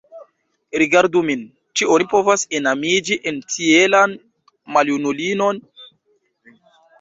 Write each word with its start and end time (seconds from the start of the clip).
Rigardu 0.81 1.19
min: 1.27 1.43
ĉu 1.81 1.87
oni 1.95 2.07
povas 2.13 2.45
enamiĝi 2.59 3.19
en 3.33 3.37
tielan 3.57 4.17
maljunulinon? 4.79 5.63